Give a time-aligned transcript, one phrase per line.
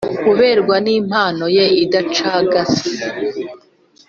[0.23, 2.89] kuberwa nimpanoye idacagase